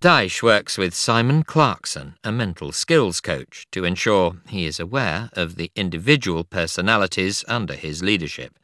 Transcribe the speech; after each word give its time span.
Dyche 0.00 0.42
works 0.42 0.78
with 0.78 0.94
Simon 0.94 1.42
Clarkson, 1.42 2.14
a 2.24 2.32
mental 2.32 2.72
skills 2.72 3.20
coach, 3.20 3.66
to 3.70 3.84
ensure 3.84 4.36
he 4.48 4.64
is 4.64 4.80
aware 4.80 5.28
of 5.34 5.56
the 5.56 5.70
individual 5.76 6.42
personalities 6.42 7.44
under 7.46 7.74
his 7.74 8.02
leadership. 8.02 8.58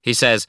He 0.00 0.14
says, 0.14 0.46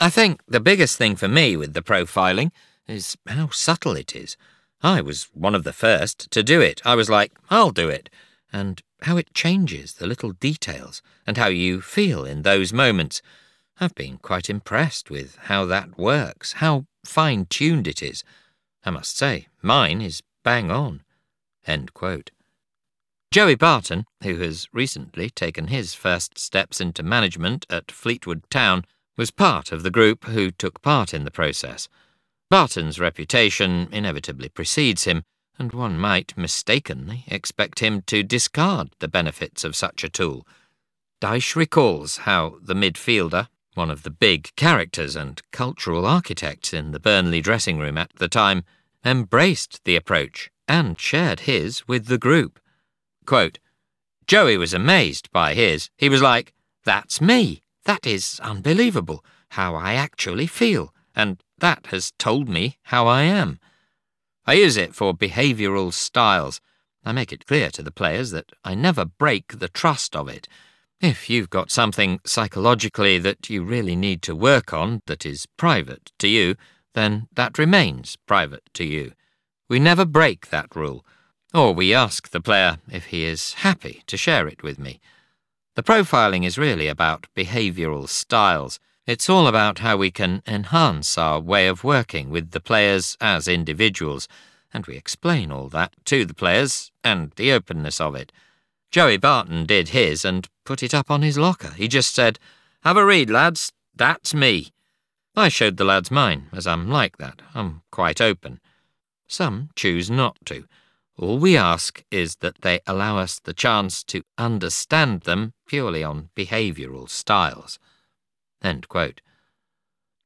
I 0.00 0.08
think 0.08 0.40
the 0.48 0.58
biggest 0.58 0.96
thing 0.96 1.16
for 1.16 1.28
me 1.28 1.54
with 1.54 1.74
the 1.74 1.82
profiling 1.82 2.50
is 2.86 3.18
how 3.26 3.50
subtle 3.50 3.94
it 3.94 4.16
is. 4.16 4.38
I 4.82 5.02
was 5.02 5.28
one 5.34 5.54
of 5.54 5.64
the 5.64 5.74
first 5.74 6.30
to 6.30 6.42
do 6.42 6.62
it. 6.62 6.80
I 6.86 6.94
was 6.94 7.10
like, 7.10 7.32
I'll 7.50 7.70
do 7.70 7.90
it. 7.90 8.08
And 8.50 8.80
how 9.02 9.18
it 9.18 9.34
changes 9.34 9.92
the 9.92 10.06
little 10.06 10.32
details 10.32 11.02
and 11.26 11.36
how 11.36 11.48
you 11.48 11.82
feel 11.82 12.24
in 12.24 12.40
those 12.40 12.72
moments. 12.72 13.20
I've 13.78 13.94
been 13.94 14.16
quite 14.16 14.48
impressed 14.48 15.10
with 15.10 15.36
how 15.42 15.66
that 15.66 15.98
works, 15.98 16.54
how 16.54 16.86
fine 17.04 17.44
tuned 17.50 17.86
it 17.86 18.02
is. 18.02 18.24
I 18.84 18.90
must 18.90 19.16
say, 19.16 19.48
mine 19.62 20.00
is 20.00 20.22
bang 20.44 20.70
on. 20.70 21.02
Joey 23.30 23.56
Barton, 23.56 24.06
who 24.22 24.36
has 24.36 24.68
recently 24.72 25.28
taken 25.28 25.66
his 25.66 25.92
first 25.92 26.38
steps 26.38 26.80
into 26.80 27.02
management 27.02 27.66
at 27.68 27.90
Fleetwood 27.90 28.42
Town, 28.48 28.84
was 29.18 29.30
part 29.30 29.70
of 29.70 29.82
the 29.82 29.90
group 29.90 30.24
who 30.24 30.50
took 30.50 30.80
part 30.80 31.12
in 31.12 31.24
the 31.24 31.30
process. 31.30 31.88
Barton's 32.48 32.98
reputation 32.98 33.88
inevitably 33.92 34.48
precedes 34.48 35.04
him, 35.04 35.24
and 35.58 35.72
one 35.72 35.98
might 35.98 36.38
mistakenly 36.38 37.24
expect 37.26 37.80
him 37.80 38.00
to 38.02 38.22
discard 38.22 38.90
the 39.00 39.08
benefits 39.08 39.64
of 39.64 39.76
such 39.76 40.04
a 40.04 40.08
tool. 40.08 40.46
Dyche 41.20 41.56
recalls 41.56 42.18
how 42.18 42.58
the 42.62 42.74
midfielder, 42.74 43.48
one 43.78 43.90
of 43.92 44.02
the 44.02 44.10
big 44.10 44.50
characters 44.56 45.14
and 45.14 45.40
cultural 45.52 46.04
architects 46.04 46.74
in 46.74 46.90
the 46.90 46.98
Burnley 46.98 47.40
dressing 47.40 47.78
room 47.78 47.96
at 47.96 48.10
the 48.16 48.28
time, 48.28 48.64
embraced 49.04 49.84
the 49.84 49.94
approach 49.94 50.50
and 50.66 50.98
shared 51.00 51.40
his 51.40 51.86
with 51.86 52.06
the 52.06 52.18
group. 52.18 52.58
Quote, 53.24 53.60
Joey 54.26 54.56
was 54.56 54.74
amazed 54.74 55.30
by 55.30 55.54
his. 55.54 55.90
He 55.96 56.08
was 56.08 56.20
like, 56.20 56.52
That's 56.84 57.20
me. 57.20 57.62
That 57.84 58.04
is 58.04 58.40
unbelievable, 58.42 59.24
how 59.50 59.76
I 59.76 59.94
actually 59.94 60.48
feel, 60.48 60.92
and 61.14 61.40
that 61.58 61.86
has 61.86 62.12
told 62.18 62.48
me 62.48 62.78
how 62.82 63.06
I 63.06 63.22
am. 63.22 63.60
I 64.44 64.54
use 64.54 64.76
it 64.76 64.94
for 64.94 65.14
behavioural 65.14 65.92
styles. 65.92 66.60
I 67.04 67.12
make 67.12 67.32
it 67.32 67.46
clear 67.46 67.70
to 67.70 67.82
the 67.82 67.92
players 67.92 68.32
that 68.32 68.50
I 68.64 68.74
never 68.74 69.04
break 69.04 69.60
the 69.60 69.68
trust 69.68 70.16
of 70.16 70.28
it. 70.28 70.48
If 71.00 71.30
you've 71.30 71.48
got 71.48 71.70
something 71.70 72.18
psychologically 72.24 73.20
that 73.20 73.48
you 73.48 73.62
really 73.62 73.94
need 73.94 74.20
to 74.22 74.34
work 74.34 74.72
on 74.72 75.00
that 75.06 75.24
is 75.24 75.46
private 75.46 76.10
to 76.18 76.26
you, 76.26 76.56
then 76.92 77.28
that 77.34 77.56
remains 77.56 78.16
private 78.26 78.64
to 78.74 78.84
you. 78.84 79.12
We 79.68 79.78
never 79.78 80.04
break 80.04 80.50
that 80.50 80.74
rule, 80.74 81.06
or 81.54 81.72
we 81.72 81.94
ask 81.94 82.30
the 82.30 82.40
player 82.40 82.78
if 82.90 83.06
he 83.06 83.24
is 83.24 83.52
happy 83.52 84.02
to 84.08 84.16
share 84.16 84.48
it 84.48 84.64
with 84.64 84.80
me. 84.80 85.00
The 85.76 85.84
profiling 85.84 86.44
is 86.44 86.58
really 86.58 86.88
about 86.88 87.28
behavioural 87.36 88.08
styles. 88.08 88.80
It's 89.06 89.30
all 89.30 89.46
about 89.46 89.78
how 89.78 89.96
we 89.96 90.10
can 90.10 90.42
enhance 90.48 91.16
our 91.16 91.38
way 91.38 91.68
of 91.68 91.84
working 91.84 92.28
with 92.28 92.50
the 92.50 92.60
players 92.60 93.16
as 93.20 93.46
individuals, 93.46 94.26
and 94.74 94.84
we 94.86 94.96
explain 94.96 95.52
all 95.52 95.68
that 95.68 95.92
to 96.06 96.24
the 96.24 96.34
players 96.34 96.90
and 97.04 97.30
the 97.36 97.52
openness 97.52 98.00
of 98.00 98.16
it. 98.16 98.32
Joey 98.90 99.18
Barton 99.18 99.66
did 99.66 99.90
his 99.90 100.24
and 100.24 100.48
put 100.64 100.82
it 100.82 100.94
up 100.94 101.10
on 101.10 101.22
his 101.22 101.36
locker. 101.36 101.72
He 101.72 101.88
just 101.88 102.14
said, 102.14 102.38
Have 102.82 102.96
a 102.96 103.04
read, 103.04 103.28
lads. 103.28 103.72
That's 103.94 104.32
me. 104.32 104.72
I 105.36 105.48
showed 105.48 105.76
the 105.76 105.84
lads 105.84 106.10
mine, 106.10 106.46
as 106.52 106.66
I'm 106.66 106.88
like 106.88 107.18
that. 107.18 107.42
I'm 107.54 107.82
quite 107.90 108.20
open. 108.20 108.60
Some 109.26 109.68
choose 109.76 110.10
not 110.10 110.38
to. 110.46 110.64
All 111.18 111.38
we 111.38 111.56
ask 111.56 112.02
is 112.10 112.36
that 112.36 112.62
they 112.62 112.80
allow 112.86 113.18
us 113.18 113.40
the 113.40 113.52
chance 113.52 114.02
to 114.04 114.22
understand 114.38 115.22
them 115.22 115.52
purely 115.66 116.02
on 116.02 116.30
behavioural 116.34 117.10
styles. 117.10 117.78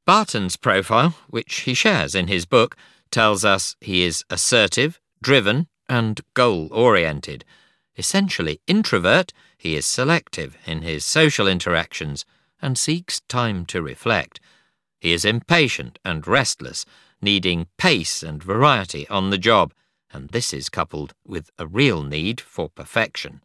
Barton's 0.07 0.57
profile, 0.57 1.15
which 1.29 1.61
he 1.61 1.75
shares 1.75 2.15
in 2.15 2.29
his 2.29 2.47
book, 2.47 2.77
tells 3.11 3.45
us 3.45 3.75
he 3.81 4.05
is 4.05 4.25
assertive, 4.31 5.01
driven, 5.21 5.67
and 5.89 6.21
goal 6.35 6.69
oriented 6.71 7.45
Essentially 7.97 8.61
introvert, 8.67 9.33
he 9.59 9.77
is 9.77 9.87
selective 9.87 10.57
in 10.67 10.83
his 10.83 11.05
social 11.05 11.47
interactions 11.47 12.25
and 12.61 12.79
seeks 12.79 13.21
time 13.29 13.67
to 13.67 13.83
reflect. 13.83 14.41
He 15.01 15.13
is 15.13 15.25
impatient 15.25 15.99
and 16.05 16.27
restless, 16.27 16.87
needing 17.21 17.67
pace 17.77 18.23
and 18.23 18.43
variety 18.43 19.07
on 19.09 19.31
the 19.31 19.39
job, 19.39 19.75
and 20.13 20.31
this 20.31 20.53
is 20.53 20.69
coupled 20.69 21.15
with 21.27 21.51
a 21.59 21.67
real 21.67 22.03
need 22.03 22.41
for 22.41 22.69
perfection. 22.69 23.43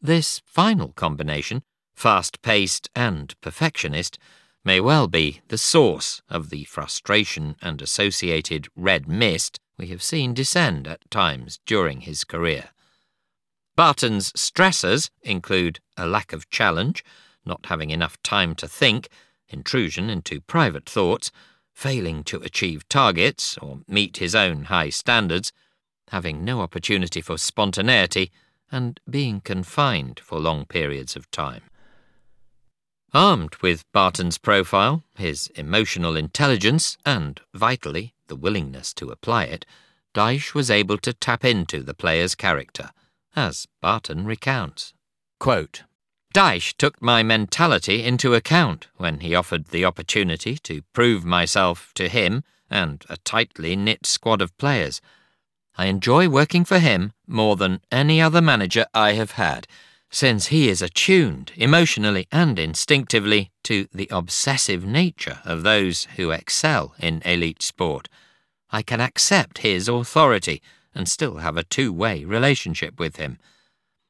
This 0.00 0.40
final 0.46 0.92
combination, 0.92 1.62
fast 1.94 2.40
paced 2.42 2.88
and 2.94 3.38
perfectionist, 3.40 4.18
may 4.64 4.80
well 4.80 5.08
be 5.08 5.40
the 5.48 5.58
source 5.58 6.22
of 6.28 6.50
the 6.50 6.64
frustration 6.64 7.56
and 7.60 7.82
associated 7.82 8.68
red 8.76 9.08
mist 9.08 9.58
we 9.78 9.88
have 9.88 10.02
seen 10.02 10.34
descend 10.34 10.86
at 10.86 11.10
times 11.10 11.60
during 11.66 12.02
his 12.02 12.24
career. 12.24 12.70
Barton's 13.80 14.30
stressors 14.32 15.08
include 15.22 15.80
a 15.96 16.06
lack 16.06 16.34
of 16.34 16.50
challenge, 16.50 17.02
not 17.46 17.64
having 17.64 17.88
enough 17.88 18.22
time 18.22 18.54
to 18.56 18.68
think, 18.68 19.08
intrusion 19.48 20.10
into 20.10 20.42
private 20.42 20.86
thoughts, 20.86 21.32
failing 21.72 22.22
to 22.24 22.42
achieve 22.42 22.86
targets 22.90 23.56
or 23.56 23.80
meet 23.88 24.18
his 24.18 24.34
own 24.34 24.64
high 24.64 24.90
standards, 24.90 25.50
having 26.08 26.44
no 26.44 26.60
opportunity 26.60 27.22
for 27.22 27.38
spontaneity, 27.38 28.30
and 28.70 29.00
being 29.08 29.40
confined 29.40 30.20
for 30.22 30.38
long 30.38 30.66
periods 30.66 31.16
of 31.16 31.30
time. 31.30 31.62
Armed 33.14 33.56
with 33.62 33.90
Barton's 33.92 34.36
profile, 34.36 35.04
his 35.16 35.46
emotional 35.54 36.16
intelligence, 36.16 36.98
and, 37.06 37.40
vitally, 37.54 38.12
the 38.26 38.36
willingness 38.36 38.92
to 38.92 39.08
apply 39.08 39.44
it, 39.44 39.64
Dyche 40.12 40.52
was 40.52 40.70
able 40.70 40.98
to 40.98 41.14
tap 41.14 41.46
into 41.46 41.82
the 41.82 41.94
player's 41.94 42.34
character 42.34 42.90
as 43.36 43.66
Barton 43.80 44.24
recounts. 44.24 44.92
Quote, 45.38 45.82
Dyche 46.32 46.76
took 46.76 47.02
my 47.02 47.22
mentality 47.22 48.04
into 48.04 48.34
account 48.34 48.86
when 48.96 49.20
he 49.20 49.34
offered 49.34 49.66
the 49.66 49.84
opportunity 49.84 50.56
to 50.58 50.82
prove 50.92 51.24
myself 51.24 51.90
to 51.94 52.08
him 52.08 52.44
and 52.70 53.04
a 53.08 53.16
tightly 53.18 53.74
knit 53.74 54.06
squad 54.06 54.40
of 54.40 54.56
players. 54.56 55.00
I 55.76 55.86
enjoy 55.86 56.28
working 56.28 56.64
for 56.64 56.78
him 56.78 57.12
more 57.26 57.56
than 57.56 57.80
any 57.90 58.20
other 58.20 58.40
manager 58.40 58.86
I 58.94 59.14
have 59.14 59.32
had, 59.32 59.66
since 60.10 60.48
he 60.48 60.68
is 60.68 60.82
attuned 60.82 61.52
emotionally 61.56 62.26
and 62.30 62.58
instinctively 62.58 63.50
to 63.64 63.88
the 63.92 64.08
obsessive 64.10 64.84
nature 64.84 65.40
of 65.44 65.62
those 65.62 66.04
who 66.16 66.30
excel 66.30 66.94
in 66.98 67.22
elite 67.24 67.62
sport. 67.62 68.08
I 68.70 68.82
can 68.82 69.00
accept 69.00 69.58
his 69.58 69.88
authority 69.88 70.62
and 70.94 71.08
still 71.08 71.38
have 71.38 71.56
a 71.56 71.64
two 71.64 71.92
way 71.92 72.24
relationship 72.24 72.98
with 72.98 73.16
him. 73.16 73.38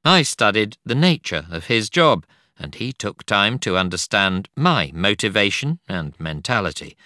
I 0.05 0.23
studied 0.23 0.79
the 0.85 0.95
nature 0.95 1.47
of 1.51 1.67
his 1.67 1.91
job, 1.91 2.25
and 2.59 2.75
he 2.75 2.93
took 2.93 3.25
time 3.25 3.59
to 3.61 3.77
understand 3.77 4.49
my 4.57 4.91
motivation 4.95 5.79
and 5.89 6.19
mentality. 6.19 6.97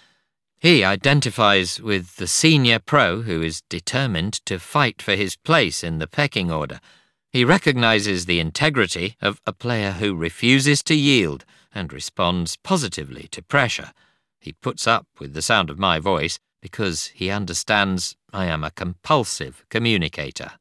He 0.58 0.82
identifies 0.82 1.80
with 1.80 2.16
the 2.16 2.26
senior 2.26 2.78
pro 2.78 3.22
who 3.22 3.42
is 3.42 3.62
determined 3.68 4.34
to 4.46 4.58
fight 4.58 5.02
for 5.02 5.14
his 5.14 5.36
place 5.36 5.84
in 5.84 5.98
the 5.98 6.06
pecking 6.06 6.50
order. 6.50 6.80
He 7.30 7.44
recognizes 7.44 8.24
the 8.24 8.40
integrity 8.40 9.16
of 9.20 9.40
a 9.44 9.52
player 9.52 9.92
who 9.92 10.14
refuses 10.14 10.82
to 10.84 10.94
yield 10.94 11.44
and 11.74 11.92
responds 11.92 12.56
positively 12.56 13.28
to 13.32 13.42
pressure. 13.42 13.92
He 14.38 14.52
puts 14.52 14.86
up 14.86 15.06
with 15.18 15.34
the 15.34 15.42
sound 15.42 15.68
of 15.68 15.78
my 15.78 15.98
voice 15.98 16.38
because 16.62 17.08
he 17.08 17.30
understands 17.30 18.16
I 18.34 18.46
am 18.46 18.64
a 18.64 18.72
compulsive 18.72 19.64
communicator. 19.68 20.54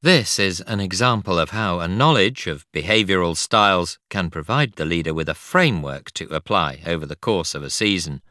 This 0.00 0.38
is 0.38 0.62
an 0.62 0.80
example 0.80 1.38
of 1.38 1.50
how 1.50 1.78
a 1.78 1.86
knowledge 1.86 2.46
of 2.46 2.64
behavioural 2.72 3.36
styles 3.36 3.98
can 4.08 4.30
provide 4.30 4.72
the 4.76 4.86
leader 4.86 5.12
with 5.12 5.28
a 5.28 5.34
framework 5.34 6.10
to 6.12 6.34
apply 6.34 6.80
over 6.86 7.04
the 7.04 7.16
course 7.16 7.54
of 7.54 7.62
a 7.62 7.68
season. 7.68 8.22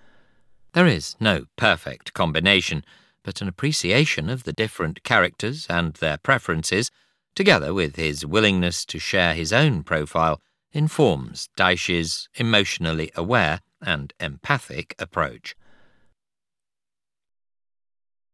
There 0.73 0.87
is 0.87 1.15
no 1.19 1.45
perfect 1.55 2.15
combination, 2.15 2.83
but 3.21 3.39
an 3.39 3.47
appreciation 3.47 4.27
of 4.27 4.43
the 4.43 4.53
different 4.53 5.03
characters 5.03 5.67
and 5.69 5.93
their 5.93 6.17
preferences, 6.17 6.89
together 7.35 7.71
with 7.71 7.97
his 7.97 8.25
willingness 8.25 8.83
to 8.85 8.97
share 8.97 9.35
his 9.35 9.53
own 9.53 9.83
profile, 9.83 10.41
informs 10.71 11.49
Dyche's 11.55 12.29
emotionally 12.33 13.11
aware 13.15 13.59
and 13.79 14.11
empathic 14.19 14.95
approach. 14.97 15.55